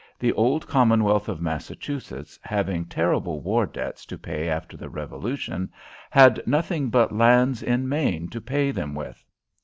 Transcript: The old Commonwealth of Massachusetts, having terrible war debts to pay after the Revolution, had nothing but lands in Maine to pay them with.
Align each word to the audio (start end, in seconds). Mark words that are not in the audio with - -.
The 0.17 0.33
old 0.33 0.65
Commonwealth 0.67 1.29
of 1.29 1.43
Massachusetts, 1.43 2.39
having 2.41 2.85
terrible 2.85 3.39
war 3.39 3.67
debts 3.67 4.03
to 4.07 4.17
pay 4.17 4.49
after 4.49 4.75
the 4.75 4.89
Revolution, 4.89 5.71
had 6.09 6.41
nothing 6.47 6.89
but 6.89 7.11
lands 7.15 7.61
in 7.61 7.87
Maine 7.87 8.27
to 8.29 8.41
pay 8.41 8.71
them 8.71 8.95
with. 8.95 9.23